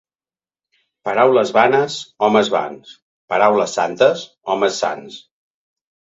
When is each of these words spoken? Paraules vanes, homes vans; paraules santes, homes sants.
Paraules 1.07 1.49
vanes, 1.57 1.97
homes 2.27 2.49
vans; 2.53 2.93
paraules 3.33 3.75
santes, 3.79 4.23
homes 4.55 4.79
sants. 4.85 5.19